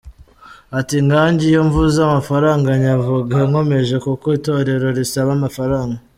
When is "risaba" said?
4.97-5.31